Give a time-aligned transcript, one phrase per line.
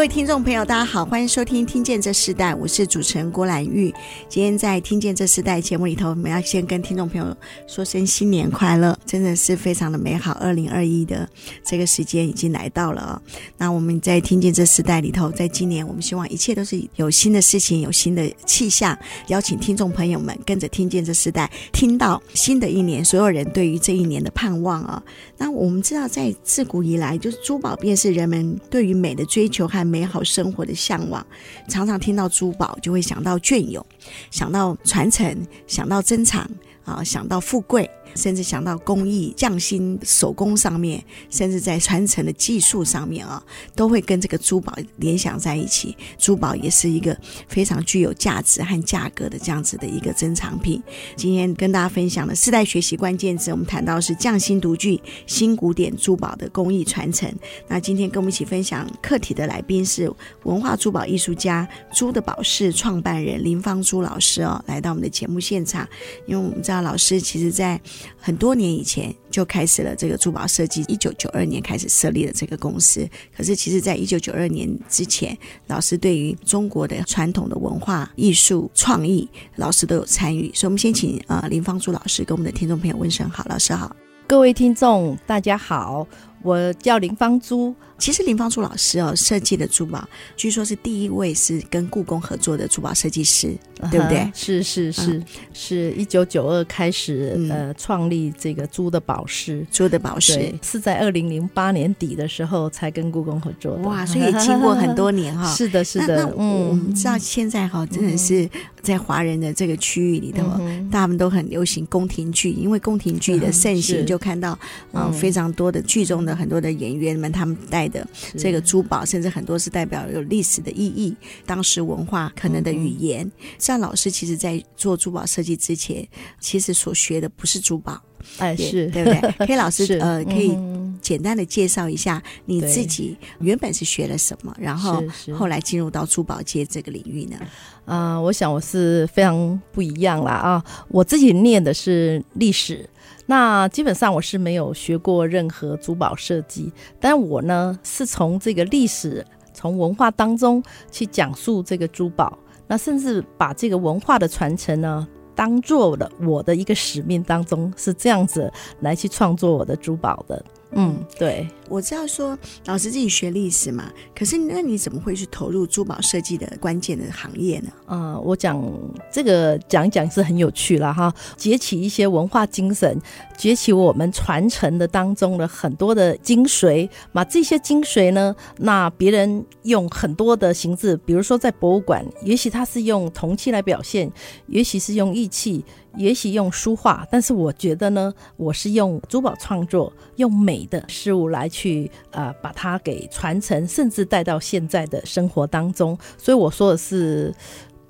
[0.00, 3.94] 各位听众朋友，大家好，欢迎收听《听见这世代》，我是主持人郭兰玉。
[4.30, 7.36] 今天在《听见这世代》节目里头，我们要先跟听众朋友
[7.68, 10.32] 说声新年快乐，真的是非常的美好。
[10.40, 11.28] 二零二一的
[11.62, 13.12] 这个时间已经来到了哦。
[13.58, 21.44] 那我们在《听见这世代》里头，在今年，我们希望一切都是有新的事情，有新的气象，邀请听众朋友们跟着《听见这世代》，
[21.78, 25.02] 听到新的一年，所有人对于这一年的盼望啊。
[25.36, 31.26] 那我们知道，在自古以来，就是珠宝便是人们对于美的追求和美好生活的向往，
[31.68, 33.84] 常常听到珠宝就会想到隽永，
[34.30, 36.48] 想到传承，想到珍藏，
[36.84, 37.90] 啊，想到富贵。
[38.14, 43.42] 甚至想到工艺匠心手工上面，甚至在传承的技术上面啊，
[43.74, 45.96] 都会跟这个珠宝联想在一起。
[46.18, 47.16] 珠宝也是一个
[47.48, 50.82] 非常具有价值和价格的这样子的一个珍藏品。
[51.16, 57.32] 今天跟大家分享的四代学习关键词，我们谈到是匠心独具新古典珠宝的工艺传承。
[57.68, 60.12] 那今天跟我们一起分享课题的来宾是
[60.44, 65.88] 文化珠宝艺术家珠的宝饰创办人林芳珠老师哦，来到我们的节目现场。
[66.26, 67.80] 因为我们知道老师其实在
[68.18, 73.08] 很多年以前就开始了这个珠宝设计，一九九二年开始设立了这个公司。
[73.36, 80.50] 可是，其实在一九九二年之前，老师对于中国的传统的文化艺术创意，老师都有参与。
[80.54, 83.94] 所以，我们先请呃林芳珠老师跟我们的听众朋友问声好，老师好，
[84.26, 86.06] 各位听众大家好。
[86.42, 94.30] 我叫林芳珠，其实林芳珠老师哦，设计的珠宝，据说是第一位是跟故宫合作的珠宝设计师，嗯、对不对？
[94.34, 103.82] 是是是，嗯、是一九九二开始、嗯、呃创立这个珠的宝石，珠的宝石是在二零零八年底的时候才跟故宫合作的。
[103.82, 105.46] 哇，所以经过很多年哈。
[105.54, 106.34] 是的，是的。
[106.38, 108.48] 嗯，我们知道现在哈，真的是
[108.82, 114.58] 在华人的这个区域里头，嗯、大家都很流行宫廷剧，因为宫廷剧的盛行，就看到
[114.92, 116.30] 嗯、呃、非常多的剧中的。
[116.40, 118.06] 很多的演员们，他们戴的
[118.38, 121.14] 这个珠宝，甚至很多是代表有历史的意义，
[121.44, 123.30] 当时文化可能的语言。
[123.58, 126.08] 像老师，其实在做珠宝设计之前，
[126.40, 128.00] 其实所学的不是珠宝，
[128.38, 129.46] 哎，是对不对？
[129.46, 130.56] 可以老师呃，可以
[131.00, 135.02] 简单的介绍一下你自己原本是学了什么，然后
[135.34, 137.36] 后来进入到珠宝界这个领域呢？
[137.84, 140.64] 啊、呃，我想我是非常不一样啦啊！
[140.88, 142.88] 我自己念的是历史。
[143.26, 155.06] 那基本上我是没有学过任何珠宝设计，但我呢是从这个历史、从文化当中去讲述这个珠宝，那甚至把这个文化的传承呢
[155.40, 160.44] 当做了我的一个使命当中，是这样子来去创作我的珠宝的。
[160.72, 167.70] 嗯，对，我知道说老师自己学历史嘛，可是那你怎么会去投入珠宝设计的关键的行业呢？
[167.86, 168.62] 啊、呃，我讲
[169.10, 173.00] 这个讲一讲是很有趣了哈，结起一些文化精神，
[173.40, 184.12] 崛起我们传承的当中的很多的精髓，那这些精髓呢，那别人用很多的形式，比如说在博物馆，也许他是用铜器来表现，
[184.46, 185.64] 也许是用玉器。
[185.96, 195.98] 也许用书画，但是我觉得呢，我是用珠宝创作，用美的事物来去呃把它给传承，甚至带到现在的生活当中。
[196.16, 197.34] 所以我说的是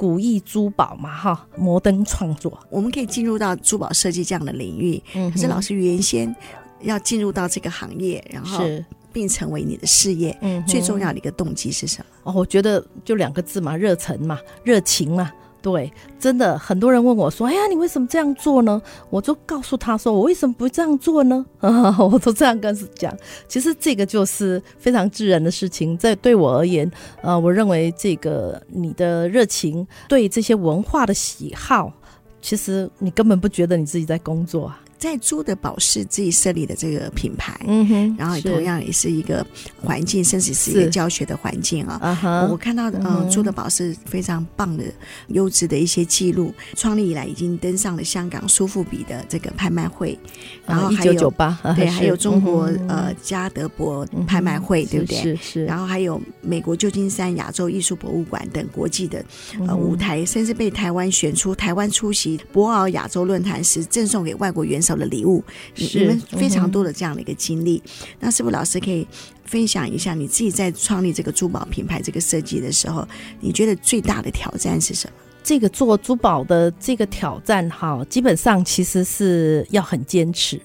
[0.00, 4.98] 古意珠宝嘛，哈，摩登创作，我们可以进入到珠宝设计这样的领域。
[5.14, 6.34] 嗯，可是老师原先
[6.80, 8.64] 要进入到这个行业，然后
[9.12, 12.06] 并成为你的事业，嗯，最重要的一个动机是什么？
[12.22, 15.30] 哦，我觉得就两个字嘛，热忱嘛，热情嘛。
[15.62, 23.14] 对，真的很多人问我说：“哎呀，你为什么这样做呢？”我就告诉他说：“我为什么不这样做呢？” 我都这样跟讲。
[23.46, 25.96] 其实这个就是非常自然的事情。
[25.98, 26.90] 在对我而言，
[27.22, 31.92] 呃，我认为这个你的热情，对这些文化的喜好，
[32.40, 34.80] 其实你根本不觉得你自己在工作啊。
[35.00, 39.44] 在珠的宝饰自己设立的这个品牌，嗯哼，然后同样也是一个
[39.82, 42.48] 环境，甚至是一个教学的环境啊。
[42.50, 44.84] 我看到的，嗯，珠的宝饰非常棒的、
[45.28, 46.52] 优质的一些记录。
[46.76, 50.18] 创立以来已经登上了香港苏富比的这个拍卖会，
[50.66, 55.16] 然后还有九八，对，还有中国呃加德伯拍卖会，对不对？
[55.16, 55.64] 是是。
[55.64, 59.24] 然后还有美国旧金山亚洲艺术博物馆等国际的
[59.66, 65.42] 呃舞台，甚至被台湾选出台湾出席博鳌亚洲论坛时赠送给外国元首的礼物，
[65.76, 69.06] 你们非常多的这样的一个经历，嗯、那是不是老师可以
[69.44, 73.06] 分享一下你自己在创立这个珠宝品牌这个设计的时候，
[73.40, 75.14] 你觉得最大的挑战是什么？
[75.42, 80.60] 这个做珠宝的这个挑战，哈，基本上其实是要很坚持。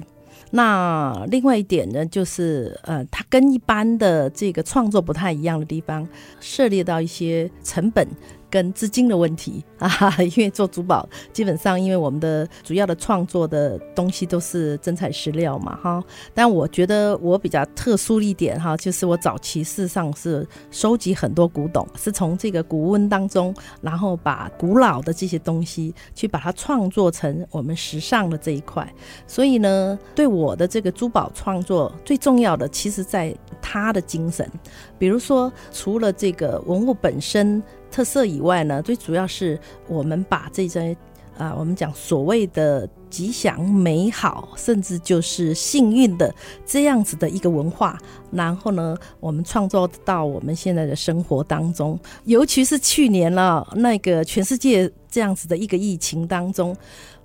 [0.51, 6.07] 那另外一点呢，就是呃，它跟一般的这个创作不太一样的地方，
[6.39, 8.07] 涉猎到一些成本。
[8.49, 9.89] 跟资金的问题 啊，
[10.19, 16.03] 因为做珠宝，基本上因为我们的主要的创作的东西都是真材实料嘛，哈。
[16.33, 28.87] 但我觉得我比较特殊一点哈，就是我早期事实上是收集很多古董，是从这个古温当中，然后把古老的这些东西去把它创作成我们时尚的这一块。
[29.27, 34.49] 所以呢，对我的这个珠宝创作最重要的，其实在它的精神，
[34.97, 37.61] 比如说除了这个文物本身。
[37.91, 39.57] 特色以外呢，最主要是
[39.87, 40.93] 我们把这些
[41.37, 46.33] 啊、我们讲所谓的吉祥、美好，甚至就是幸运的
[46.65, 47.97] 这样子的一个文化，
[48.31, 51.97] 然后呢，我们创造到我们现在的生活当中。
[52.25, 56.75] 尤其是去年了，那个全世界这样子的一个疫情当中，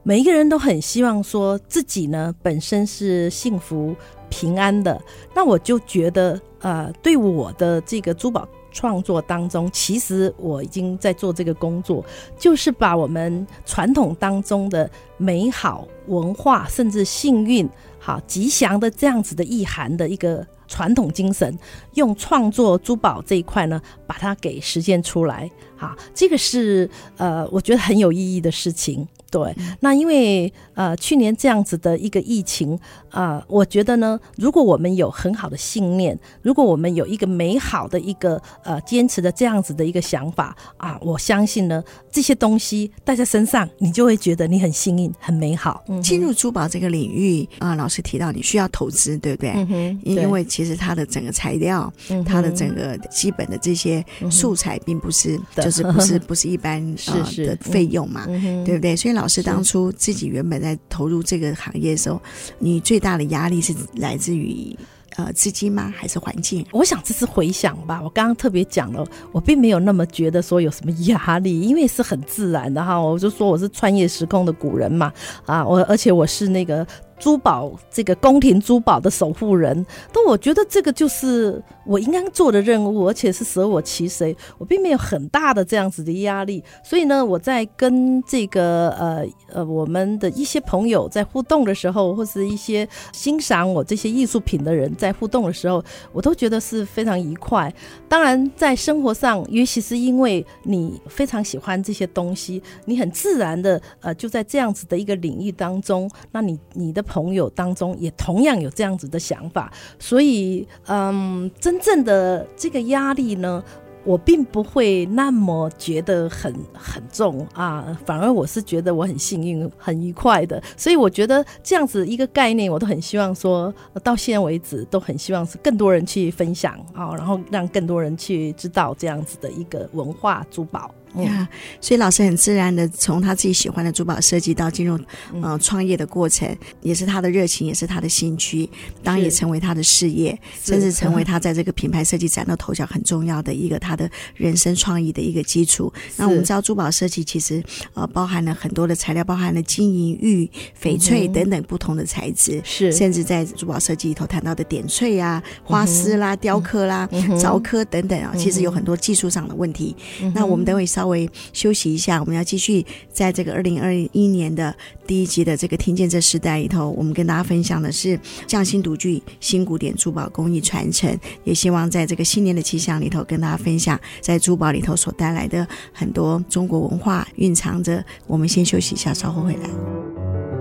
[0.05, 3.95] 每一个人都很希望说自己呢本身是幸福
[4.31, 4.99] 平安的。
[5.35, 8.49] 那我就觉得，呃，对我的这个珠宝。
[8.73, 12.05] 创作当中，其实我已经在做这个工作，
[12.39, 17.69] 就是把我们传统当中的美好文化，甚至幸运、
[17.99, 21.59] 好吉祥的这样子的意涵的一个传统精神，
[21.95, 25.51] 用创作珠宝这一块呢，把它给实现出来。
[25.77, 29.07] 好，这个是呃，我觉得很有意义的事情。
[29.31, 32.75] 对，那因为呃去年这样子的一个疫情
[33.11, 45.83] 啊、呃，我觉得呢，如果我们有很好的信念，如果我们有一个美好的一个呃坚持的这样子的一个想法啊，我相信呢，这些东西带在身上，你就会觉得你很幸运、很美好。
[46.03, 49.53] 进入珠宝这个领域啊、呃，老师提到你需要投资，对不对？
[49.55, 50.01] 嗯哼。
[50.03, 58.97] 因为其实它的整个材料，嗯、它的整个基本的这些素材，并不是、嗯、就是 不是不是一般是是、呃、的费用嘛，嗯、对不对？
[58.97, 59.11] 所以。
[59.21, 62.23] 老师当初自己原本在投入这个行业的时候，
[62.59, 64.75] 你最大的压力是来自于
[65.17, 65.93] 呃资金吗？
[65.95, 66.65] 还是环境？
[66.71, 68.01] 我想这是回想吧。
[68.03, 72.99] 我刚刚特别讲了，我并没有那么觉得说有什么压力，因为是很自然的哈。
[72.99, 75.13] 我就说我是穿越时空的古人嘛，
[75.45, 76.87] 啊，我而且我是那个。
[77.21, 86.65] 珠宝这个宫廷珠宝的守护人，但我觉得这个就是我应该做的任务，而且是舍我其谁，我并没有很大的这样子的压力。
[86.83, 97.73] 所以呢，我在跟这个呃呃我们的一些朋友在互动的时候，或是一些欣赏我这些艺术品的人在互动的时候，我都觉得是非常愉快。
[98.09, 107.05] 当然，在生活上，尤其是因为你非常喜欢这些东西，你很自然的呃就在这样子的一个领域当中，那你你的。
[107.11, 113.61] 朋友当中也同样有这样子的想法，所以，嗯，真正的这个压力呢，
[114.05, 120.63] 我并不会那么觉得很很重啊，反而我是觉得我很幸运、很愉快的。
[120.77, 123.75] 所以我觉得这样子一个概念，我都很希望说，
[124.05, 130.95] 到现在为止都很希望是更多人去分享啊，然后让更多人去知道这样子的一个文化珠宝。
[131.17, 131.49] 呀、嗯，
[131.81, 134.99] 所以老师很自然的从他自己喜欢的珠宝设计到进入
[135.43, 138.71] 呃创业的过程，也是他的热情，也是他的兴趣，
[139.03, 145.93] 当然也成为他的事业，甚至成为他在这个品牌设计崭露头角很重要的一个他的人生创意的一个基础。
[146.17, 147.61] 那我们知道珠宝设计其实
[147.95, 150.49] 呃包含了很多的材料，包含了金银玉、
[150.81, 159.97] 翡翠等等不同的材质，是、嗯、甚至在珠宝设计里头谈到的点翠啊、花丝啦、雕刻啦、凿刻等等啊，其实有很多技术上的问题。
[160.37, 161.00] 那我们等会上。
[161.01, 164.75] 稍微休息一下，我们要继续在这个二零二一年的
[165.07, 178.05] 第一集的这个听见这时代里头，我们跟大家分享的是匠心独具新古典珠宝工艺传承，也希望在这个新年的气象里头跟大家分享在珠宝里头所带来的很多中国文化蕴藏着。
[178.27, 180.60] 我们先休息一下，稍后回来。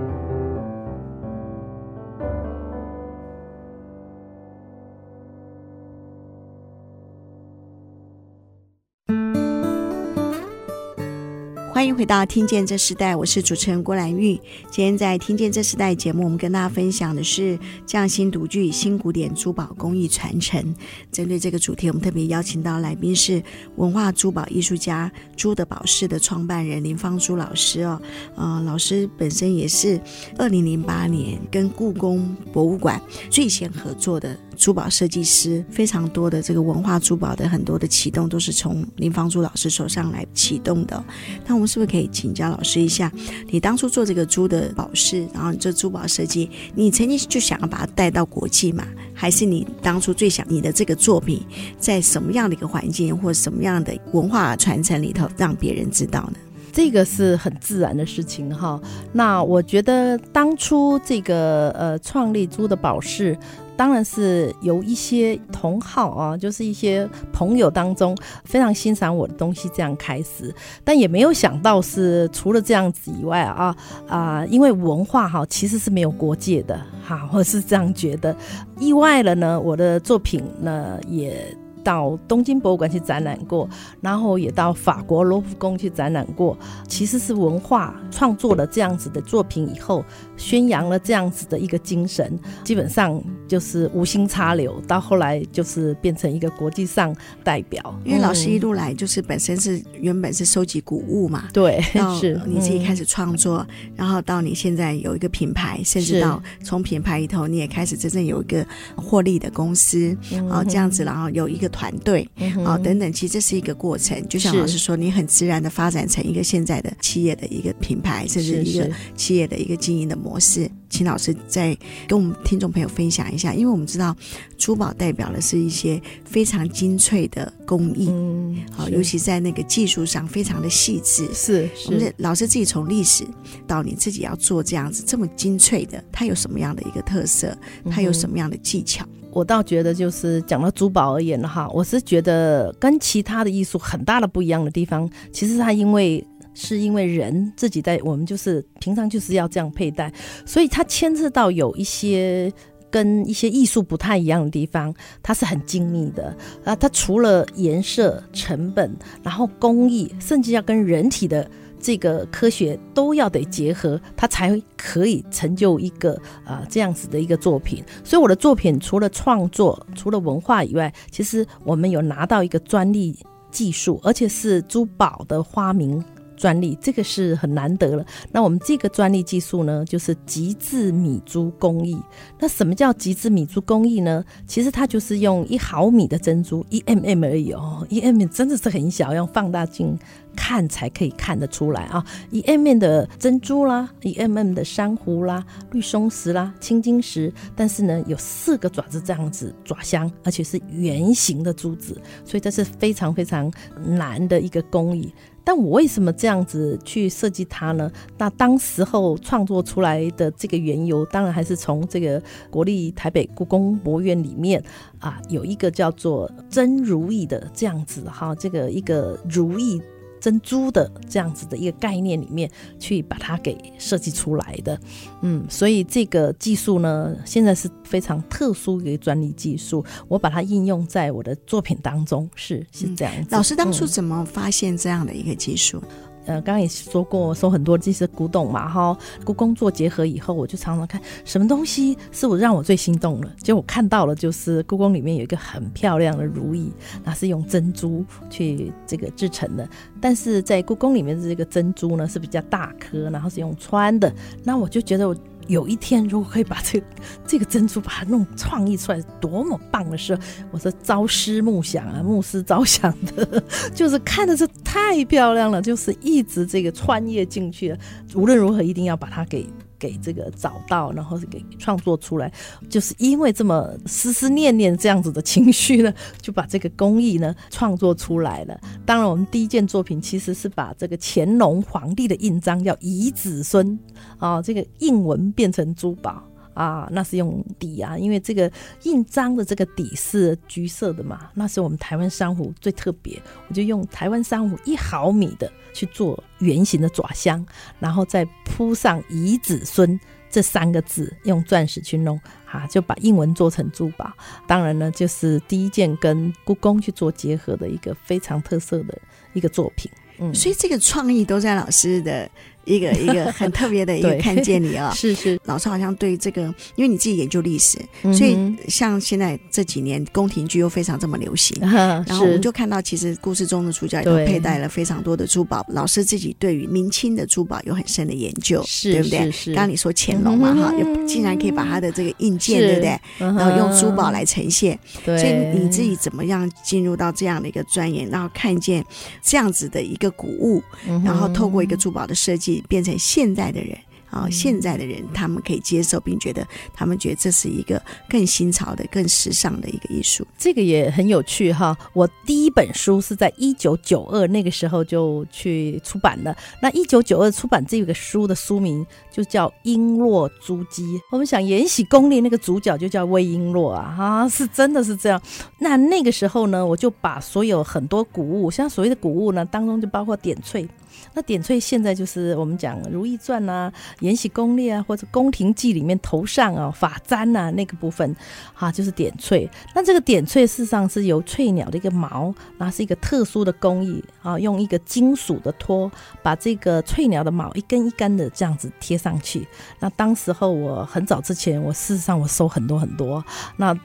[11.80, 14.34] 欢迎回到《听见这时代》，我是主持人郭兰玉。
[14.70, 20.62] 今天在《听见这时代》节目，我们跟大家分享的是匠心独具新古典珠宝工艺传承。
[21.10, 23.42] 针对这个主题，我们特别邀请到来宾是
[23.76, 27.98] 文化珠宝艺术家朱德宝饰的创办人林芳珠老师哦。
[28.36, 29.98] 呃，老师本身也是
[30.36, 34.38] 二零零八年跟故宫博物馆最先合作的。
[34.56, 41.02] 珠宝设计师非常多的这个文化珠宝的很多的启动都是从林芳珠老师手上来启动的。
[41.46, 43.10] 那我们是不是可以请教老师一下，
[43.48, 48.86] 你当初做这个珠的宝饰，然后你做珠宝设计，你曾经就想要把它带到国际嘛？
[49.14, 51.42] 还是你当初最想你的这个作品
[51.78, 56.38] 在什么样的一个环境或什么样的文化传承里头让别人知道呢？
[56.72, 58.80] 这个是很自然的事情哈。
[59.12, 63.38] 那我觉得当初这个呃创立珠的宝饰。
[63.80, 73.74] 当然是由一些同好啊，就是一些朋友当中非常欣赏我的东西这样开始，但也没有想到是除了这样子以外啊
[74.06, 78.36] 啊，因为文化哈其实是没有国界的哈，我是这样觉得。
[78.78, 81.56] 意外了呢，我的作品呢也。
[81.82, 83.68] 到东京博物馆去展览过，
[84.00, 86.56] 然后也到法国罗浮宫去展览过。
[86.86, 90.04] 其实是文化创作了这样子的作品以后，
[90.36, 97.80] 宣扬了这样子的一个精神，基本上就是无心插柳，到后来就是变成一个国际上代表。
[98.04, 101.80] 因为老师一路来就是本身是原本是收集古物嘛，对，
[102.20, 110.16] 是你自己开始创作，然后到你现在有一个品牌，甚至到从品牌里头你也开始真正有一个获利的公司，
[110.50, 111.69] 啊，这样子，然后有一个。
[111.70, 112.28] 团队
[112.64, 114.22] 啊，等等，其实这是一个过程。
[114.28, 120.70] 就像老师说，你很自然的发展成一个现在的企业的一个品牌，甚至一个企业的一个经营的模式。
[120.88, 121.76] 请老师再
[122.08, 124.14] 跟我们听众朋友分享一下，因为我们知道
[124.58, 131.28] 珠宝代表的是一些非常精粹的工艺，嗯，好，尤其在那个技术上非常的细致。
[131.32, 133.24] 是，我们老师自己从历史
[133.68, 137.56] 到你自己要做这样子这么精粹的，它有什么样的一个特色？
[137.88, 139.06] 它有什么样的技巧？
[139.32, 150.12] 我倒觉得，就是讲到珠宝而言哈，我是觉得跟其他的艺术很大的不一样的地方，其实它因为是因为人自己在，我们就是平常就是要这样佩戴，
[150.44, 152.52] 所以它牵涉到有一些
[152.90, 158.90] 跟一些艺术不太一样的地方，它是很精密的啊，它除了颜色、成本，
[159.22, 161.48] 然后工艺，甚至要跟人体的。
[161.80, 167.82] 这个科学都要得结合，它才可以成就一个啊、这样子的一个作品。
[168.04, 173.18] 所以我的作品除了创作、除了文化以外，其实我们有拿到一个专利
[173.50, 176.04] 技术，而且是珠宝的发明
[176.40, 178.04] 专利，这个是很难得了。
[178.32, 181.96] 那我们这个专利技术呢，就是极致米珠工艺。
[182.38, 184.24] 那什么叫极致米珠工艺呢？
[184.46, 189.98] 其实它就是用一毫米的珍珠，一 mm 而已哦，一 mm 真的是很小，用放大镜。
[190.36, 192.02] 看才可以看得出来啊！
[192.30, 203.52] 一 mm 的珍珠啦，一 mm 的珊瑚啦，绿松石啦，青金石，但是呢，有四个爪子这样子爪镶，而且是圆形的珠子，所以这是非常非常
[203.84, 205.12] 难的一个工艺。
[205.50, 207.90] 那我为什么这样子去设计它呢？
[208.16, 214.62] 那当时候创作出来的这个缘由，当然还是从这个国立台北故宫博物院里面
[215.00, 219.82] 啊，有一个叫做真如意的这样子哈，这个一个如意。
[220.20, 224.78] 珍珠的这样子的一个概念里面去把它给设计出来的，
[225.22, 233.28] 嗯，所以这个技术呢，现在是非常特殊的一个专利技术，我把它应用在我的作品当中，是是这样子。
[233.30, 235.82] 老师当初怎么发现这样的一个技术？
[235.82, 246.72] 嗯呃，刚刚也说过，说很多这些古董嘛，哈，故宫做结合以后，我就常常看什么东西是我让我最心动的，结果我看到了，就是故宫里面有一个很漂亮的如意，
[247.02, 249.68] 那是用珍珠去这个制成的，
[250.00, 254.12] 但是在故宫里面的这个珍珠呢是比较大颗，然后是用穿的，
[254.44, 255.16] 那我就觉得我。
[255.46, 256.86] 有一天，如果可以把这个、
[257.26, 260.16] 这个珍珠把它弄创意出来，多么棒的事！
[260.52, 263.42] 我说朝思暮想啊，暮思朝想的，
[263.74, 267.78] 就是看的是太漂亮了，就是一直这个穿越进去了。
[268.14, 269.44] 无论如何，一定要把它给。
[269.80, 272.30] 给这个找到，然后给创作出来，
[272.68, 278.60] 就是因为这么思思念念这样子的情绪呢，就把这个工艺呢创作出来了。
[278.84, 283.78] 当然，我们第一件作品其实是把这个乾隆皇帝的印章叫遗子孙
[284.18, 286.29] 啊，这个印文变成珠宝。
[286.54, 288.50] 啊，那是用底啊，因为这个
[288.82, 297.44] 印章的这个底是橘色的嘛，那是我们台湾珊瑚最特别，我就用台湾珊瑚一毫米的去做圆形的爪镶，
[297.78, 304.12] 然后再铺上“遗子孙”这三个字，用钻石去弄，啊，就把印文做成珠宝。
[304.46, 308.98] 当然呢，就是第一件跟故宫去做结合的一个非常特色的
[309.32, 309.90] 一个作品。
[310.18, 312.30] 嗯，所以这个创意都在老师的。
[312.70, 316.42] 一个一个 很特别的一个看见你啊、 哦，是是，老师好像对这个，
[316.76, 318.36] 因为你自己研究历史，嗯、所以
[318.68, 325.64] 像现在这几年宫廷剧又非常这么流行， 然后我们就看到其实故事中的主角都佩戴了非常多的珠宝。
[325.68, 329.30] 老师自己对于明清的珠宝有很深的研究，是对不对？
[329.46, 333.00] 刚刚你说乾隆嘛哈，又竟然可以把他的这个印鉴，对不对？
[333.18, 338.84] 然后用珠宝来呈现，所以你自己怎么样进入到这样的一个钻研，然后看见
[339.22, 340.62] 这样子的一个古物，
[341.04, 342.59] 然后透过一个珠宝的设计。
[342.68, 343.76] 变成现在的人
[344.10, 350.26] 啊，现在的人他们可以接受，并觉得他们觉得这是一个更新潮的、更时尚的一个艺术。
[350.36, 351.76] 这个也很有趣哈。
[351.92, 356.36] 我第一本书是在一九九二那个时候就去出版了。
[356.60, 360.80] 那一九九二出版这个书的书名就叫《璎珞珠玑》。
[361.12, 365.22] 我们想《延禧攻略》那个主角就叫魏璎珞啊，哈，是真的是这样。
[365.60, 370.68] 那那个时候呢，我就把所有很多古物，像所谓的古物呢，当中就包括点翠。
[371.14, 378.14] 那点翠现在就是我们讲《如懿传》啊，《延禧攻略》啊，或者《宫廷记》里面头上啊发簪啊那个部分，
[378.54, 379.48] 啊，就是点翠。
[379.74, 385.90] 那这个点翠事实上是由翠鸟的一个毛，那是一个特殊的工艺啊，用一个金属的托
[386.22, 389.46] 把这个翠鸟的毛一根一根的这样子贴上去。
[389.80, 393.24] 那当时候我很早之前，我事实上我收很多很多。
[393.56, 393.76] 那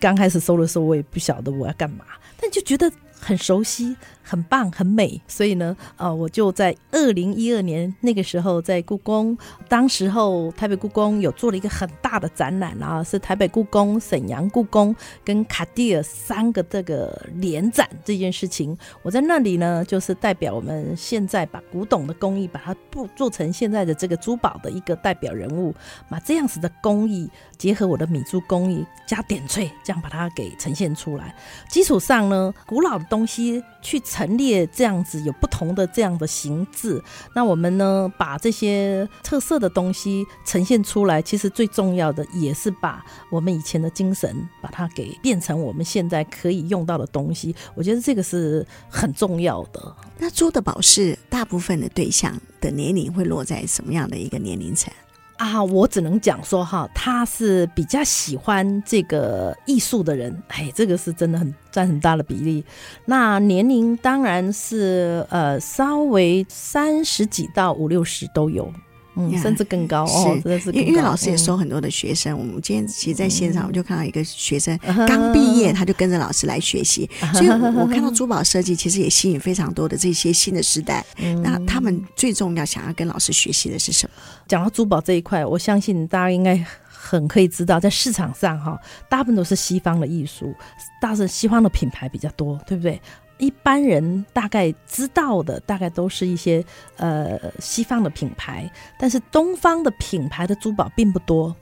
[0.00, 2.04] 刚开始收的时候，我也不晓得我要干嘛，
[2.40, 3.96] 但就觉得很熟悉。
[4.22, 9.36] 很棒，很美，所以呢，呃，我就在二零一二年那个时候在故宫，
[9.68, 25.74] 当时候台北故宫有做了一个很大的展览啊，是台北故宫、沈阳故宫跟卡地亚三个这个联展这件事情，我在那里呢，就是代表我们现在把古董的工艺把它不做成现在的这个珠宝的一个代表人物，
[26.08, 31.34] 把这样子的工艺结合我的米珠工艺加点翠，这样把它给呈现出来，
[31.68, 34.00] 基础上呢，古老的东西去。
[34.12, 37.02] 陈列这样子有不同的这样的形制，
[37.34, 47.56] 那我们呢，把这些特色的东西呈现出来，其实最重要的也是把我们以前的精神把它给变成我们现在可以用到的东西。
[47.74, 49.96] 我觉得这个是很重要的。
[50.18, 54.92] 那珠的宝饰大部分的对象的年龄会落在什么样的一个年龄层？
[55.36, 62.64] 啊，我只能讲说哈，他是比较喜欢这个艺术的人，哎，这个是真的很占很大的比例。
[63.04, 68.72] 那年龄当然是呃，稍微三十几到五六十都有。
[69.14, 70.70] 嗯，甚至更高哦，真的是。
[70.72, 81.04] 因为老师也收很多的学生，我们今天其实在现场，我就看到一个学生刚毕业，他就跟着老师来学习，所以我看到珠宝设计其实也吸引非常多的这些新的时代。
[81.42, 84.12] 那他们最重要想要跟老师学习的是什么？
[84.48, 88.78] 讲到珠宝这一块，我相信大家应该很可以知道，在市场上哈，
[89.10, 90.54] 大部分都是西方的艺术，
[91.00, 93.00] 大是西方的品牌比较多，对不对？
[93.42, 96.64] 一般人大概知道的，大概都是一些
[96.96, 101.52] 呃西方的品牌，但是东方的品牌的珠宝并不多。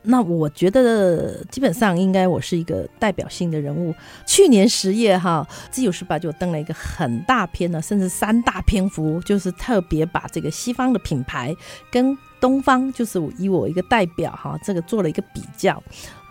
[0.00, 3.92] 那我觉得基本上应该我是一个代表性的人物。
[4.24, 11.52] 去年十月哈，自由时报就登了一个很大篇的，甚至三大篇幅，就是特别把这个西方的品牌
[11.90, 15.82] 跟东方，就是以我一个代表哈，这个做了一个比较。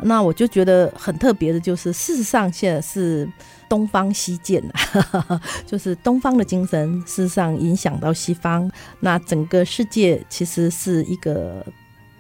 [0.04, 3.28] 那我就觉得很特别的，就是事实上现在是。
[3.70, 4.62] 东方西渐，
[5.66, 8.72] 就是东方的精神，事实上影响到西方。
[9.00, 11.66] 那整个世界其实是一个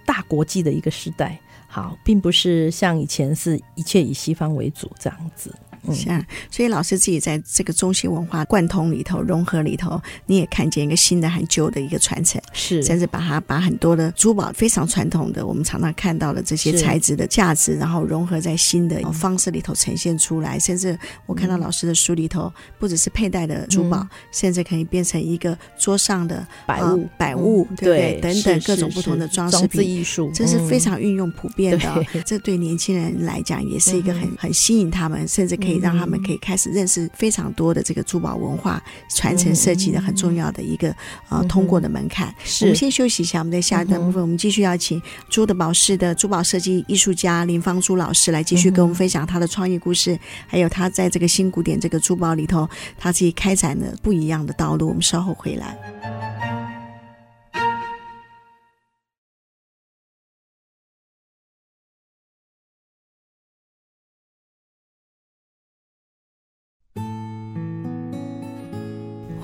[0.03, 5.53] 大国际的一个时代，好，并不是像以前是一切以西方为主这样子。
[5.91, 20.57] 是啊，所以老师自己在这个中西文化贯通里头、融合里头，你也看见一个新的、很旧的一个传承，是，甚至把它把很多的珠宝非常传统的，我们常常看到的这些材质的价值，然后融合在新的方式里头呈现出来。
[20.57, 28.19] 甚至我看到老师的书里头，不只是佩戴的珠宝，嗯、甚至可以变成一个桌上的摆物、摆物，对不对？
[28.21, 32.05] 等等各种不同的装饰品艺术，这是非常运用普遍的。
[32.13, 35.72] 嗯、这对年轻人来讲，也是一个很、嗯、很吸引他们，甚至可以。
[35.77, 40.93] 让他们可以开始认识非常多的这个珠宝文化传承设计的很重要的一个
[41.29, 42.33] 呃通过的门槛。
[42.61, 54.87] 我们先休息一下，我们在下一段部分，我们继续邀请珠的宝饰的珠宝设计艺术家林芳珠老师来继续跟我们分享他的创业故事，还有他在这个新古典这个珠宝里头，他自己开展的不一样的道路。
[54.87, 56.62] 我们稍后回来。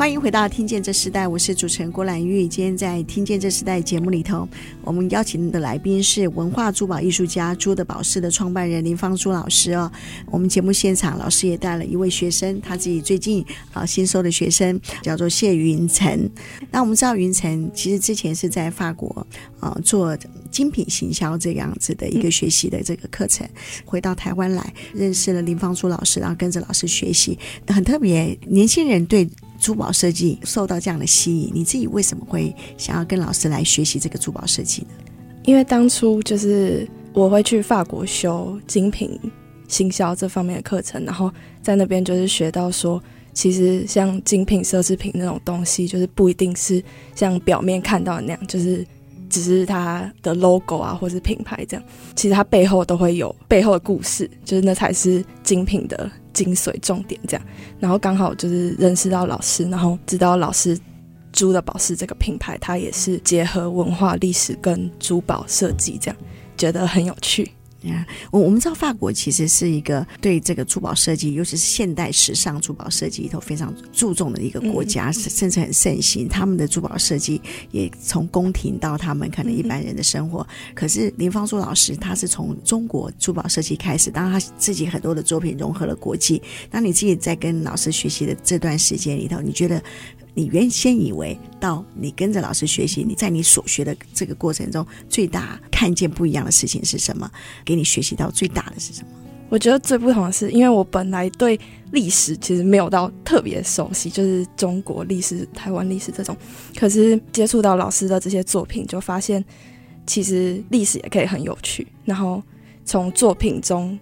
[0.10, 2.48] 欢迎回到《听见这时代》，我是主持人郭兰玉。
[2.48, 4.50] 今天在《听见这时代》节目里头，
[4.82, 9.91] 我们邀请的来宾是文化珠宝艺术家珠的宝石的创办人林芳珠老师哦。
[10.32, 16.28] 我们节目现场，老师也带了一位学生，他自己最近啊新收的学生叫做谢云晨。
[16.72, 19.28] 那我们知道云晨其实之前是在法国
[19.60, 20.17] 啊做
[20.50, 23.48] 精品行销这样子的一个学习的这个课程，
[23.86, 28.36] 回到台湾来认识了林芳珠老师，然后跟着老师学习，很特别。
[28.48, 34.88] 年轻人对珠宝设计受到这样的吸引，你自己为什么会想要跟老师来学习这个珠宝设计呢？
[35.43, 39.19] 因为当初就是我会去法国修精品
[39.67, 43.02] 行销这方面的课程，然后在那边就是学到说，
[43.34, 46.84] 其实像精品奢侈品那种东西，就是不一定是
[47.15, 48.86] 像表面看到的那样，就是
[49.29, 57.45] 只是它的 logo 啊，或是品牌这样，其实它背后都会有背后的故事，就是那才是精品的精髓重点这样。
[57.79, 60.77] 然后刚好就是认识到老师，然后知道老师
[61.31, 66.17] 珠的宝石这个品牌，它也是结合文化历史跟珠宝设计这样，
[66.57, 67.49] 觉得很有趣。
[67.83, 76.27] 呀，我我们知道法国其实是一个对这个珠宝设计，尤其是现代时尚珠宝设计里头非常注重的一个国家，甚、嗯、甚至很盛行。
[76.27, 80.41] 他们的珠宝设计也从宫廷到他们可能一般人的生活。
[80.41, 86.41] 嗯、可是林芳珠老师，他是从中国珠宝设计开始，当然他自己很多的作品融合了国际。
[86.69, 89.81] 当你自己在跟老师学习的这段时间里头，你觉得？
[90.39, 97.30] 你原先以为到你跟着老师学习，你在你所学的这个过程中，最大看见不一样的事情是什么？
[97.65, 99.08] 给你学习到最大的是什么？
[99.49, 101.60] 我觉得最不同的是，因为我本来对
[101.91, 106.34] 历史其实没有到特别熟悉，就是中国历史、台湾历史这种。
[106.78, 109.43] 可是接触到老师的这些作品，就发现
[110.08, 111.86] 其实历史也可以很有趣。
[112.06, 112.41] 然后
[112.86, 113.99] 从作品中，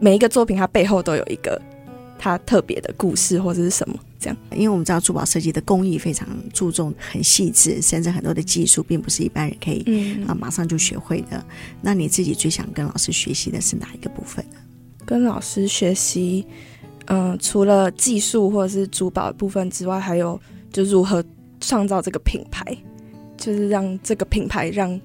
[0.00, 1.62] 每一个作品它背后都有一个
[2.18, 3.96] 它特别的故事或者是什么。
[4.20, 11.42] 这样，因为我们知道珠宝设计的工艺非常注重，很细致，甚至很多的技术并不是一般人可以啊马上就学会的。
[11.80, 14.58] 那你自己最想跟老师学习的是哪一个部分呢？
[15.06, 16.44] 跟老师学习，
[17.06, 20.38] 嗯、呃，除了技术或者是珠宝部分之外，还有
[20.70, 21.24] 就如何
[21.58, 22.76] 创造这个品牌，
[23.38, 25.00] 就是让这个品牌让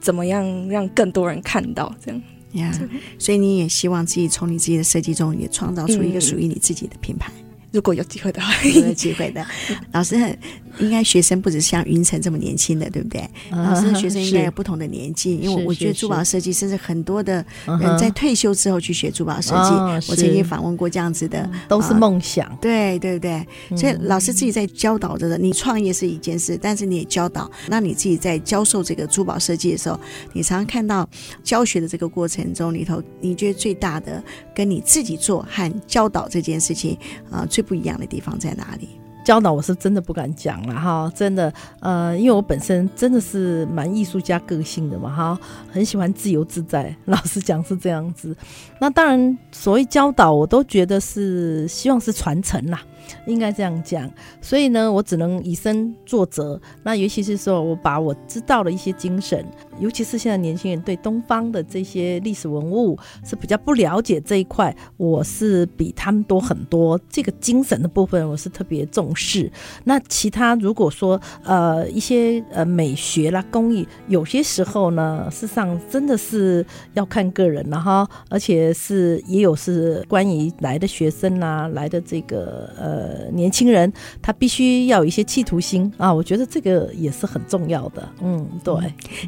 [0.00, 2.22] 怎么样让更多人看到这样
[2.54, 2.80] 呀。
[3.20, 7.32] 所以你也希望自己从你自己的设计中也创造出一个属于你自己的品牌。
[7.78, 9.46] 如果有机会的话，有机会的，
[9.94, 10.36] 老师很。
[10.80, 13.28] 应该学生不止像云晨这么年轻的，对不对？
[13.50, 20.08] 老师的学生应该有不同的年纪，因为我觉得珠宝设计甚至很多的人在退休之后去学珠宝设计。
[20.08, 22.56] 我曾经访问过这样子的，都是梦想。
[22.60, 23.44] 对对不对，
[23.76, 27.50] 所以老师自己在教导着的，你创业是一件事，但是你也教导。
[27.66, 29.98] 那你自己在教授这个珠宝设计的时候，
[30.32, 31.08] 你常常看到
[31.42, 34.22] 教学的这个过程中里头，你觉得最大的
[34.54, 36.96] 跟你自己做和教导这件事情
[37.32, 38.88] 啊，最不一样的地方在哪里？
[39.24, 45.38] 教导我是真的不敢讲了哈，真的，呃，因为我本身真的是蛮艺术家个性的嘛哈，
[45.70, 46.96] 很喜欢自由自在。
[47.04, 48.34] 老实讲是这样子，
[48.80, 52.80] 那当然所谓教导，我都觉得是希望是传承啦。
[53.26, 56.60] 应该这样讲，所以呢，我只能以身作则。
[56.82, 59.44] 那尤其是说，我把我知道的一些精神，
[59.78, 66.98] 尤其是现在年轻人对东方的这些历史文物是比较不了解这一块，我是比他们多很多。
[67.08, 69.50] 这个精神的部分，我是特别重视。
[69.84, 82.97] 那其他如果说呃一些呃美学啦、工艺，有些时候呢，事实上真的是要看个人了哈，而且是也有是关于来的学生啊，来的这个呃。
[82.98, 88.08] 呃，年轻人他必须要有一些企图心啊，我觉得这个也是很重要的。
[88.20, 88.74] 嗯，对，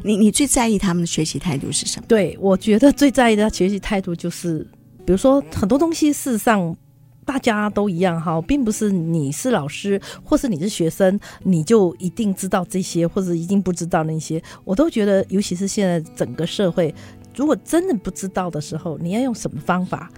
[0.03, 2.05] 你你最在意他们的学习态度是什么？
[2.05, 4.67] 对，我觉得最在意的学习态度就是，
[5.05, 6.75] 比如说很多东西事实上
[7.23, 14.41] 大家都一样哈，并不是你是老师或是你是学生，你就一定知道这些，或者一定不知道那些。
[14.65, 16.93] 我都觉得，尤其是现在整个社会，
[17.35, 20.11] 如果真的不知道的时候，你要用什么方法，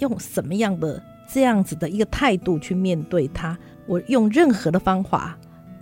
[0.00, 1.02] 用什么样的？
[1.32, 5.38] 这样子的一个态度去面对它，我用任何的方法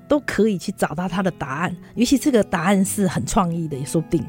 [0.06, 4.24] 都可以去找到他的答案，尤其这个答案是很创意的，也说不定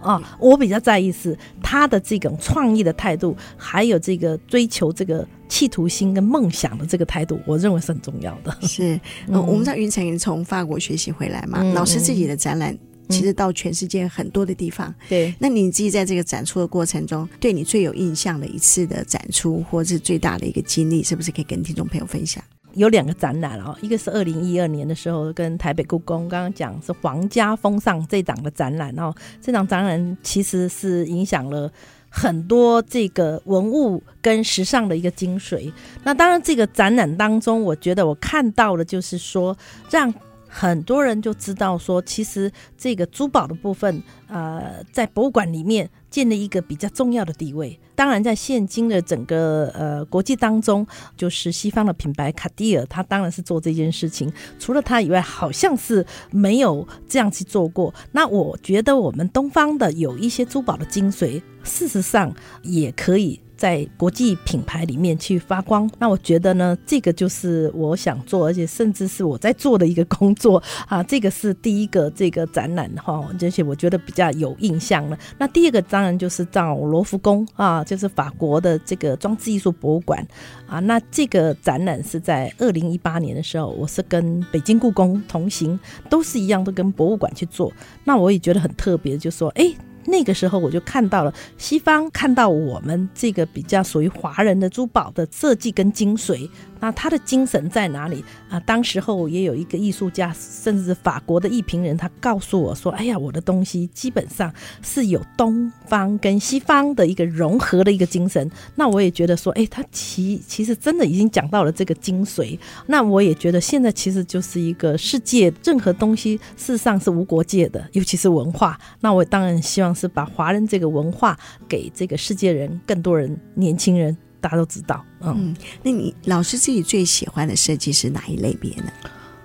[0.00, 0.22] 啊。
[0.38, 8.56] 我比较在意是他的这种创意的态度，还有这个追求这个企图心跟梦想的这个态度，我认为是很重要的。
[8.62, 12.76] 是，嗯，我们知道云晨从法国学习回来嘛，嗯，老师自己的展览。
[13.08, 15.34] 其实到全世界很多的地方，对。
[15.38, 22.42] 那你自己在这个展出的过程中，对你最有印象的一次的展出，或是最大的一个经历，是不是可以跟听众朋友分享？
[22.74, 31.70] 有两个展览哦，一个是二零一二年的时候，跟台北故宫刚刚讲是皇家风尚这档的展览哦，这档展览其实是影响了
[32.08, 35.72] 很多这个文物跟时尚的一个精髓。
[36.02, 39.56] 那当然，这个展览当中，我觉得我看到的就是说
[39.90, 40.12] 让。
[40.56, 47.76] 很多人就知道说，其实这个珠宝的部分，呃，在博物馆里面建了一个比较重要的地位。
[47.96, 50.86] 当然，在现今的整个呃国际当中，
[51.16, 54.32] 就是西方的品牌卡地尔，它当然是做这件事情。
[54.60, 57.92] 除了它以外，好像是没有这样去做过。
[58.12, 65.90] 那我觉得我们东方的有一些珠宝的精髓，事实上也可以在国际品牌里面去发光。
[65.98, 71.02] 那我觉得呢，这个就是我想做，而且甚至是我在做的一个工作啊。
[71.04, 75.18] 这个是第一个这个展览哈，而且我觉得比较有印象了。
[75.38, 80.26] 那第二个当然就是到罗浮宫啊，就是法国的这个装置艺术博物馆
[80.66, 80.80] 啊。
[80.80, 85.78] 那这个展览是在二零一八年的时候，我是跟北京故宫同行，
[86.10, 87.72] 都是一样，都跟博物馆去做。
[88.04, 89.72] 那我也觉得很特别，就说，哎。
[90.06, 96.48] 那个时候我就看到了西方，看到我们这个比较属于华人的珠宝的设计跟精髓。
[96.84, 98.60] 那他的精神在哪里啊？
[98.60, 118.78] 当时候也有一个艺术家，甚至法国的艺评人，他告诉我说：“哎呀，我的东西基本上是有东方跟西方的一个融合的一个精神。”那我也觉得说：“哎，他其其实真的已经讲到了这个精髓。”那我也觉得现在其实就是一个世界，任何东西事实上是无国界的，尤其是文化。
[119.00, 121.34] 那我当然希望是把华人这个文化
[121.66, 124.14] 给这个世界人，更多人，年轻人。
[124.44, 128.92] 大家都知道，嗯，嗯，那你老师自己最喜欢的设计是哪一类别呢？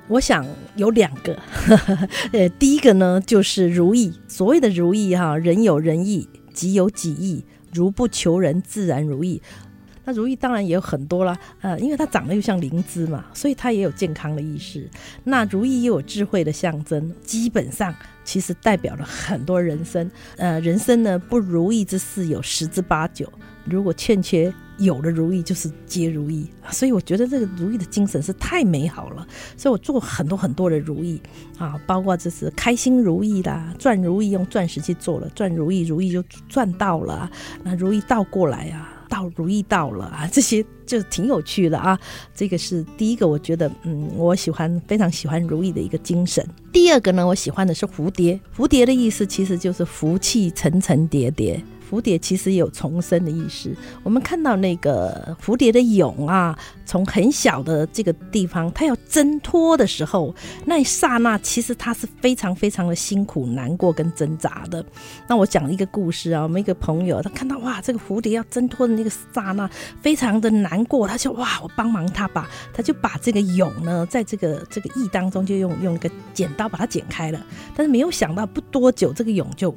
[0.09, 1.39] 我想有两个，
[2.33, 9.41] 呃，第一个呢就是如意，所谓的如意哈，人有人意，己有己意，如不求人，自然如意。
[10.03, 14.89] 那如意当然也有很多啦，呃，因为它长得又像灵芝嘛，所以它也有健康的意识。
[15.23, 23.31] 那如意又有智慧的象征，基本上其实代表了很多人生，呃，人生呢不如意之事有十之八九，
[23.63, 24.53] 如果欠缺。
[24.79, 31.21] 有了如意就是皆如意，所以我觉得这个如意的精神是太美好了，所以我做很多很多的如意
[31.57, 37.29] 啊，包括这是开心如意啦，赚如意用钻石去做了，赚如意如意就赚到了，
[37.63, 41.99] 那如意倒过来啊，倒如意到了啊，这些就挺有趣的啊。
[42.33, 46.45] 这个是第一个，我觉得嗯，我喜欢非常喜欢如意的一个精神。
[46.71, 51.61] 第二个呢，我喜欢的是蝴蝶，蝴蝶的意思其实就是福气层层叠叠。
[51.89, 53.75] 蝴蝶其实有重生的意思。
[54.03, 60.33] 我们看到那个蝴蝶的蛹啊，从很小的这个地方，它要挣脱的时候，
[60.65, 64.85] 那一刹那其实它是非常非常的辛苦、难过跟挣扎的。
[65.27, 69.69] 那我讲一个故事啊，我们一个朋友，他看到哇，这个蝴蝶要挣脱的那个刹那，
[70.01, 77.45] 非常的难过，他就哇，我帮忙他吧，他就把这个蛹呢，在这个这个翼当中，就用用一个剪刀把它剪开了。
[77.75, 79.75] 但是没有想到，不多久这个蛹就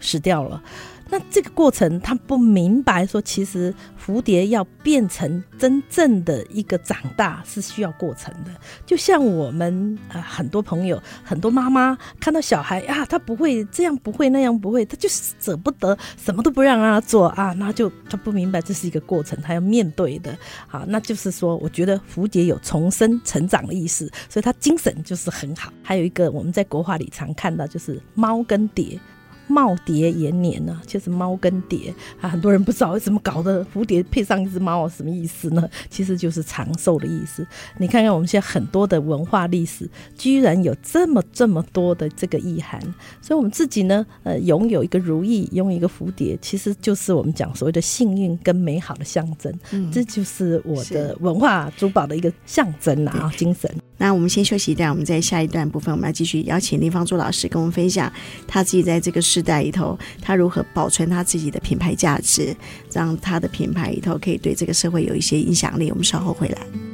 [0.00, 0.62] 死掉了。
[1.10, 3.72] 那这个过程，他不明白说，其实
[4.04, 8.50] 蝴蝶要变成真正的一个长大是需要过程的。
[8.86, 20.36] 就像我们呃很多朋友、很多妈妈看到小孩啊，他不会这样，不会那样，不会，他就舍不得，什么都不让他做啊，那就他不明白这是一个过程，他要面对的。
[20.66, 25.72] 好，那就是说，我觉得蝴蝶有重生、成长的意思，所以他精神就是很好。
[25.82, 28.98] 还有一个我们在国画里常看到，就是猫跟蝶。
[29.48, 35.68] 耄耋延年呢，就是猫跟蝶啊，很多人不知道为什么搞的蝴蝶配上一只猫什么意思呢？
[35.90, 37.46] 其实就是长寿的意思。
[37.78, 42.80] 你看看我们现在很多的文化历史，居然有这么这么多的这个意涵。
[43.20, 49.52] 所以，我们自己呢，呃，拥有一个如意，拥有一个蝴蝶，其实就是我们讲所谓的幸运跟美好的象征。
[49.72, 53.70] 嗯，这就是我的文化珠宝的一个象征啊，精神。
[53.96, 58.12] 那我们先休息一段，我们在下一段部分，我们要继续邀请林芳珠老师跟我们分享
[58.46, 62.54] 他自己在这个时代里头，他如何保存他自己的品牌价值，
[62.92, 65.90] 让他的品牌里头可以对这个社会有一些影响力。
[65.90, 66.93] 我们稍后回来。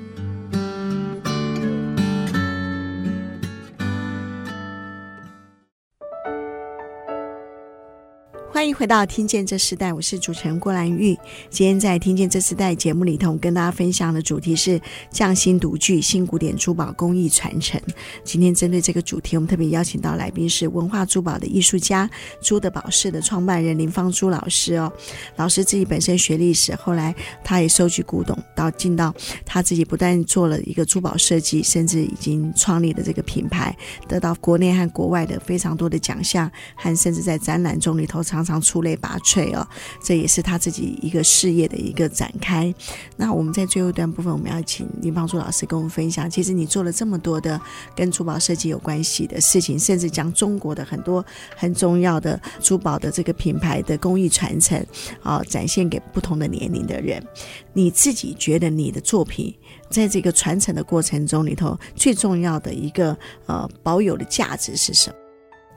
[8.60, 11.18] 欢迎回到《听见这时代》，我是主持人郭兰玉。
[11.48, 14.78] 今天在《听见这时代》节目里头，跟大家分享的主题是
[15.10, 17.80] “匠心独具新古典珠宝工艺传承”。
[18.22, 22.06] 今天针对这个主题，我们特别邀请到来宾是文化珠宝的艺术家
[22.42, 24.92] 朱德宝饰的创办人林芳珠老师哦。
[25.36, 29.14] 老师自己本身学历史，后来他也收集古董，到进到
[29.46, 33.74] 他自己不但做了一个珠宝设计，甚至已经创立了这个品牌，
[34.06, 38.49] 得到国内和国外的非常多的奖项，和甚至在展览中里头常常。
[38.50, 39.66] 常出类拔萃哦，
[40.02, 42.74] 这也是他自己一个事业的一个展开。
[43.16, 46.28] 那我们在最后一段部分，我们要请林邦珠老师跟我们分享。
[46.28, 47.60] 其实你做了这么多的
[47.94, 51.24] 跟珠宝设计有关系的事情，甚至将中国的很多
[51.56, 54.84] 很重要的珠宝的这个品牌的工艺传承
[55.22, 57.24] 啊，展现给不同的年龄的人。
[57.72, 59.54] 你自己觉得你的作品
[59.88, 65.19] 在这个传承的过程中里头，最重要的一个呃保有的价值是什么？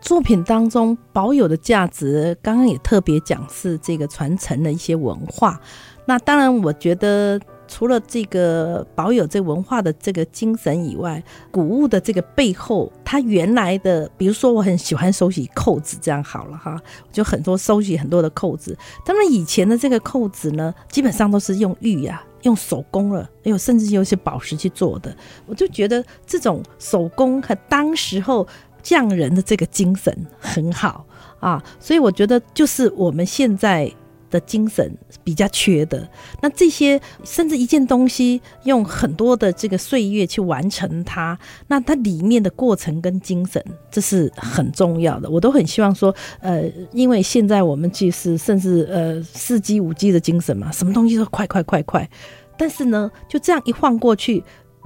[0.04, 5.58] 作品当中保有的价值，刚刚也特别讲是这个传承的一些文化。
[6.06, 7.40] 那当然，我觉得
[7.70, 16.78] 除了这个保有这文化的这个精神以外，古物的这个背后，它原来的，比如说我很喜欢收集扣子，这样好了哈，
[17.10, 18.78] 就很多收集很多的扣子。
[19.06, 25.16] 当然以前的这个扣子呢，基本上都是用玉呀、用手工了，有甚至有一些宝石去做的。
[25.46, 28.46] 我就觉得这种手工和当时候
[28.84, 31.08] 匠人的这个精神很好
[31.40, 33.92] 啊，所以我觉得就是我们现在。
[34.34, 34.92] 的精神
[35.24, 36.10] 比较缺的，
[36.42, 45.30] 那这些甚至一件东西用很多的这个岁月去完成它，那它里面的过程跟精神，这是很重要的。
[45.30, 52.10] 我都很希望说，呃，因为现在我们其实甚至呃四 G 五 G 的精神嘛，什么东西都快快快快，
[52.58, 54.44] 但是呢，就这样一晃过去，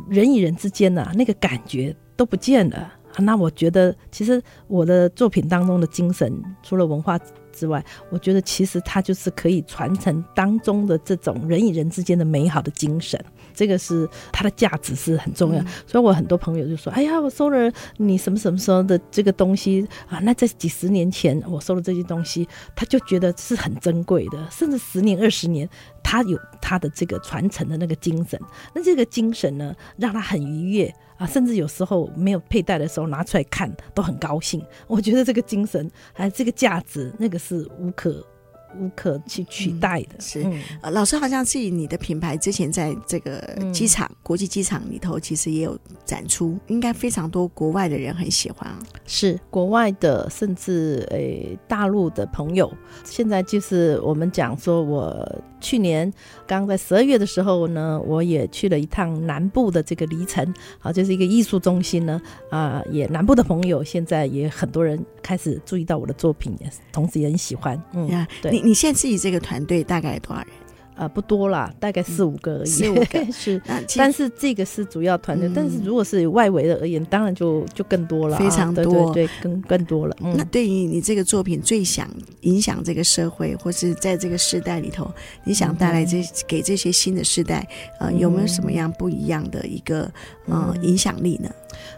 [0.09, 2.91] 人与人之间呐、啊，那个感觉都不见了。
[3.21, 7.19] 那我觉得，其实我的作品当中的精神，除了文化。
[7.53, 13.19] 之外，我觉得其实它就是可以传承当中的这种人与人之间的美好的精神，
[13.51, 15.59] 这个是它的价值是很重要。
[15.61, 20.19] 嗯、所以我很多朋友就说：“哎呀，我收了你什么什么时候的这个东西啊？
[20.19, 25.67] 那在几十年前我收了这些东西，他就觉得是很珍贵的，甚至十年、二十年，
[26.03, 28.39] 他有他的这个传承的那个精神。
[28.75, 34.63] 那这个精神呢，让他很愉悦。”啊，甚至有时候没有佩戴的时候拿出来看都很高兴。
[34.87, 38.25] 我觉得这个精神还有这个价值，那个是无可。
[38.77, 40.09] 无可去取代的。
[40.17, 40.45] 嗯、是，
[40.81, 48.69] 呃，老师好像是你的品牌之前在这个机场、嗯、国际机场里头，其实也有展出，应该非常多国外的人很喜欢。
[49.05, 52.71] 是国外的，甚至诶、欸、大陆的朋友。
[53.05, 56.11] 现在就是我们讲说，我去年
[56.45, 67.81] 刚在十二月的时候呢，我也去了一趟南部的这个离城，好，就是一个艺术中心呢，啊，也南部的朋友现在也很多人开始注意到我的作品，也同时也很喜欢。
[67.93, 68.59] 嗯，对。
[68.61, 70.47] 你现在自己这个团队大概有多少人？
[70.97, 72.65] 呃，不多啦，大概四五个而已。
[72.65, 73.61] 四五个 是，
[73.95, 75.47] 但是这个是主要团队。
[75.47, 80.17] 嗯、但是如果是外围的而言，当然就就更多了，非常多，对，对，对，更更多了。
[80.21, 82.09] 嗯、那对于你这个作品最想
[82.41, 85.07] 影响这个社会，或是在这个时代里头，
[85.43, 87.67] 你想带来这、嗯、给这些新的世代，
[87.99, 90.11] 呃，有没有什么样不一样的一个
[90.47, 91.49] 呃影响力呢？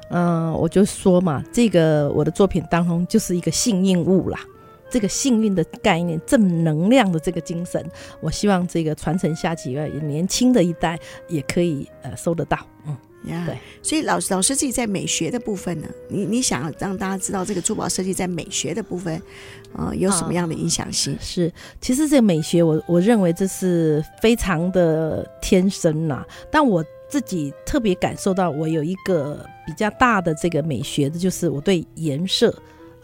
[0.10, 4.40] 嗯、呃，我就说嘛，这个我的作品当中就是一个幸运物啦。
[4.89, 7.84] 这个幸运的概念，正能量的这个精神，
[8.19, 9.71] 我希望这个传承下去，
[10.02, 12.58] 年轻的一代也可以呃收得到。
[12.88, 13.58] 嗯，呀，对。
[13.82, 19.21] 所以老师老师自己在美学的部分呢，你你想让大家知道这个珠宝设计在美学的部分，
[19.73, 21.13] 呃，有什么样的影响性？
[21.13, 26.25] 啊、是，其实这个美学我，我我认为这是非常的天生呐、啊。
[26.52, 32.54] 但我自己特别感受到，我有一个比较大的这个美学的，就是我对颜色。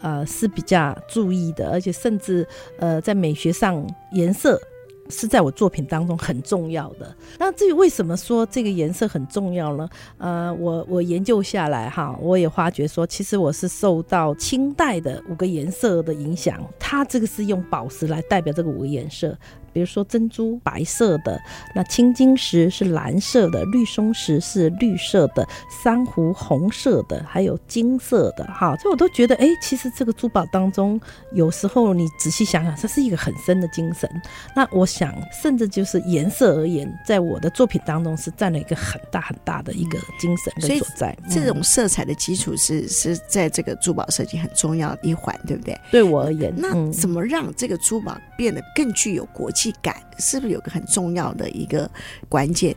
[0.06, 2.46] 呃，是比较注意的，而且甚至
[2.78, 4.56] 呃，在美学上，颜色
[5.08, 7.12] 是在我作品当中很重要的。
[7.40, 9.88] 那至于为什么说这个颜色很重要呢？
[10.18, 19.36] 呃，我我研究下来哈，我也发觉说，其实我是受到清代的五个颜色的影响，它这个是用宝石来代表这个五个颜色。
[19.76, 21.38] 比如说珍珠白色的，
[21.74, 25.46] 那青金石是蓝色的，绿松石是绿色的，
[25.84, 30.98] 珊瑚红色的，还有金色的，哈，所以我都觉得，哎，其实这个珠宝当中，
[31.34, 34.10] 有时候你仔细想想，它是一个很深的精神。
[34.54, 41.14] 那我想，甚至就是颜色而言，在我的作品当中是占了一个很大很大的一个精神的所在。
[41.28, 45.78] 所这种色彩的基础是是在这个珠宝设计很重要的一环，对不对？
[45.90, 51.90] 对我而言，那怎么让这个珠宝变得更具有国际感是不是有个很重要的一个
[52.28, 52.74] 关键？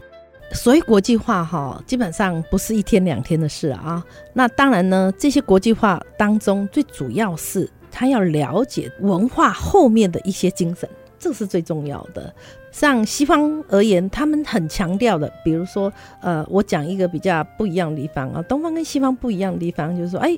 [0.52, 4.04] 所以国际化哈，基本上不是一天两天的事啊。
[4.34, 12.34] 那当然呢，这些国际化当中最主要是他要了解文化后面的一些精神，这是最重要的。
[12.72, 20.36] 像西方而言，他们很强调的，比如说呃，我讲一个比较不一样的地方啊，东方跟西方不一样的地方就是说，哎，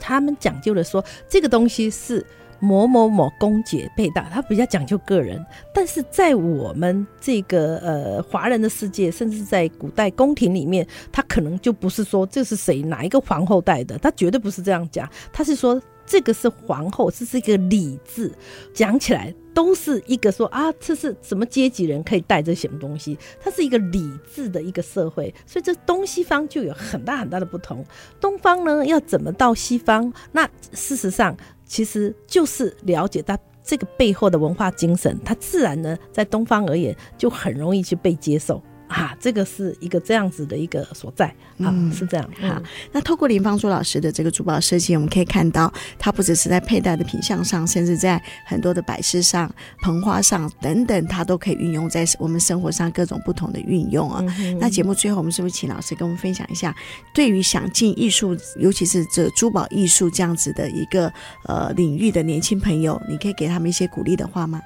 [0.00, 2.26] 他们讲究的说这个东西是。
[2.60, 18.32] 某某某公爵佩戴，他比较讲究个人，但是在我们这个呃华人的世界，甚至在古代宫廷里面，他可能就不是说这是谁哪一个皇后戴的，他绝对不是这样讲，他是说这个是皇后，这是一个礼制，
[18.72, 27.84] 讲起来都是一个说啊，这是什么阶级人可以戴这些东西，它是一个礼制的一个社会，所以这东西方就有很大很大的不同。
[28.20, 30.12] 东方呢要怎么到西方？
[30.32, 31.36] 那事实上。
[31.64, 38.62] 其实就是了解它这个背后的文化精神，它自然呢，在东方而言就很容易去被接受。
[38.94, 41.26] 啊，这个是一个这样子的一个所在
[41.58, 42.30] 啊，嗯是这样。
[42.40, 49.52] 好，那透过林芳珠老师的这个珠宝设计，我们可以看到，它不只是在佩戴的品相上，甚至在很多的摆饰上、
[49.82, 54.24] 盆花上等等，它都可以运用在我们生活上各种不同的运用啊。
[54.38, 56.72] 嗯、那节目最后，我们是不是请老师跟我们分享一下，
[57.12, 61.12] 对于想进艺术，尤其是这珠宝艺术这样子的一个
[61.46, 64.60] 呃领域的年轻朋友，你可以给他们一些鼓励的话吗？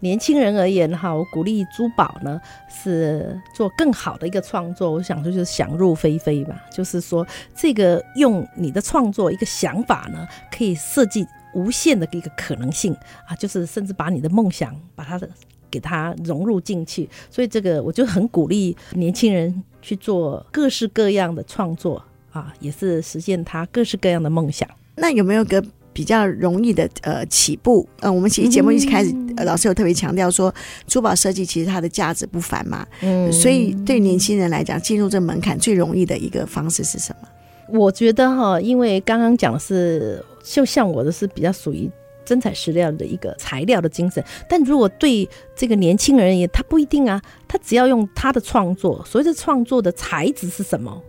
[0.00, 4.90] 年轻人而言哈，我鼓励珠宝呢是做更好的一个创作。
[4.90, 12.94] 我想说就是想入非非吧，就是说这个用你的创作一个想法呢，可以设计无限的一个可能性
[13.26, 15.28] 啊，就是甚至把你的梦想把它的
[15.70, 17.08] 给它融入进去。
[17.30, 24.68] 所以这个我就很鼓励年轻人去做各式各样的创作啊，也是实现他各式各样的梦想。
[24.96, 25.64] 那有没有个？
[25.96, 30.54] 比较容易的呃起步，呃，我们其实节目一开始，嗯呃、老师有特别强调说，
[30.86, 37.28] 珠宝设计其实它的价值不凡嘛，嗯，所以对年轻人来讲，进入这门槛最容易的一个方式是什么？
[37.70, 41.90] 我觉得哈，因为刚刚讲的是，就像我的是比较属于
[42.26, 45.26] 真材实料的一个材料的精神，但如果对
[45.56, 51.02] 这个年轻人而言，他不一定啊，他只要用他的创作，所谓的创作的材质是什么，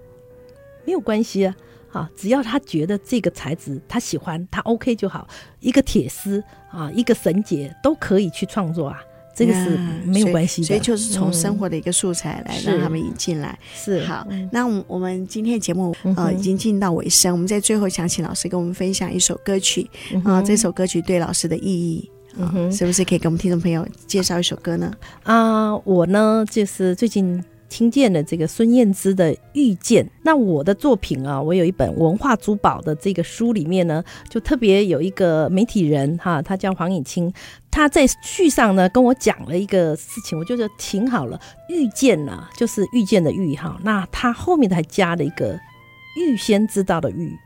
[0.85, 1.53] 没有关系啊。
[1.97, 5.27] 啊，只要他觉得这个材质他喜欢，他 OK 就好。
[5.59, 9.01] 一个铁丝啊，一个绳结都可以去创作啊，
[9.35, 10.67] 这个是没有关系的。
[10.67, 13.57] 所以，所以就是从生活的一个素材来让他们引进来。
[13.73, 19.89] 是，是好，嗯、那我们今天的节目呃已经进到尾声，我们在最后想请老师跟我们分享一首歌曲
[20.23, 24.93] 啊，这首歌曲对老师的意义啊，是不是可以给我们听众朋友介绍一首歌呢？
[25.23, 27.43] 啊，我呢就是最近。
[27.69, 37.31] 听见了这个孙燕姿的《遇见》，那我的作品啊，我有一本文化珠宝的这个书里面呢，就特别有一个媒体人哈，他叫黄颖清，
[37.69, 41.39] 他在序上呢跟我讲了一个事情，我觉得挺好了。
[41.69, 45.59] 遇见呢、就是遇见的遇哈，那他后面还加了一个
[46.15, 47.37] 预先知道的预，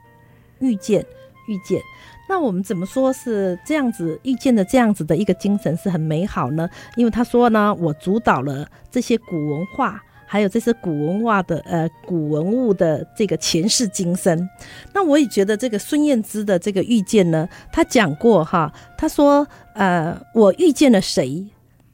[0.60, 1.04] 遇见
[1.48, 1.82] 遇见。
[2.30, 6.70] 那我们怎么说是这样子遇见的这样子的一个精神是很美好呢？
[6.96, 10.02] 因为他说呢，我主导了这些古文化。
[10.32, 14.50] 还有这些古文化的呃古文物的这个前世今生，
[14.94, 21.46] 那我也觉得这个孙燕姿的这个遇见呢，她讲过哈，她说呃我遇见了谁，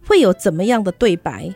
[0.05, 1.51] 会有怎么样的对白，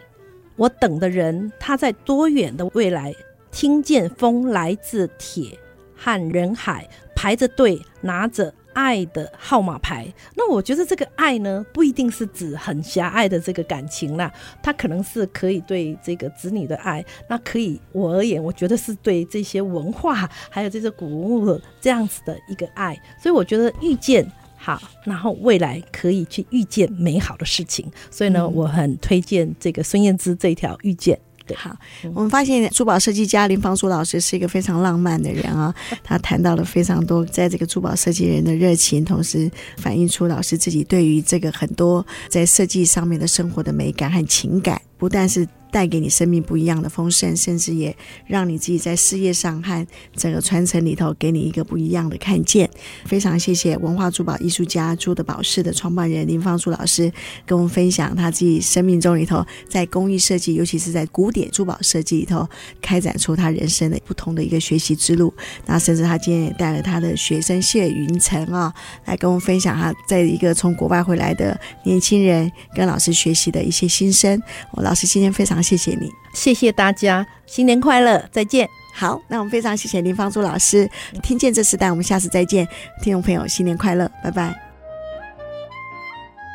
[0.56, 3.14] 我等的人他在多远的未来，
[3.52, 5.56] 听见风来自铁
[5.96, 8.52] 和人海，排着队拿着。
[8.74, 31.20] 爱的号码牌，那我觉得这个爱呢，不一定是指很狭隘的这个感情啦，它可能是可以对这个子女的爱，那可以我而言，我觉得是对这些文化还有这些古文物这样子的一个爱，所以我觉得遇见好，然后未来可以去遇见美好的事情，所以呢，我很推荐这个孙燕姿这条遇见。
[31.56, 31.76] 好，
[32.14, 35.74] 我们发现珠宝设计家林芳珠老师是一个非常浪漫的人啊，
[36.04, 45.48] 他谈到了非常多在这个珠宝设计人的热情，同时反映出老师自己对于这个很多在设计上面的生活的美感和情感，不但是。
[45.72, 47.96] 带给你生命不一样的丰盛，甚至也
[48.28, 52.70] 让你自己在事业上和整个传承里头给你一个不一样的看见。
[53.06, 57.10] 非常谢谢文化珠宝艺术家珠的宝饰的创办人林芳珠老师
[57.46, 62.46] 跟我们分享他自己生命中里头在工艺设计，尤其是在古典珠宝设计里头
[62.82, 65.34] 开展出他人生的不同的一个学习之路。
[65.66, 68.74] 那甚至他今天也带了他的学生谢云成啊，
[69.06, 74.42] 来跟我们分享他在一个从国外回来的年轻人跟老师学习的一些心声。
[74.72, 75.61] 我老师今天非常。
[75.62, 78.68] 谢谢你，谢谢大家，新年快乐，再见。
[78.94, 80.90] 好，那我们非常谢谢林芳珠老师，
[81.24, 82.68] 听见这时代，我们下次再见，
[83.02, 84.54] 听众朋友，新年快乐，拜拜。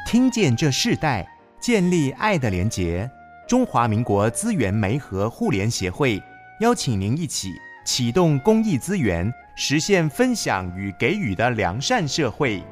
[0.07, 1.26] 听见这世代，
[1.59, 3.11] 建立爱的连结。
[3.48, 6.22] 中华民国资源媒和互联协会
[6.61, 7.52] 邀请您一起
[7.84, 12.62] 启动公益资源，实现分享与给予的良善社会。